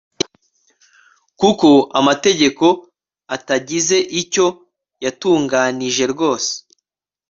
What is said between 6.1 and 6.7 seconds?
rwose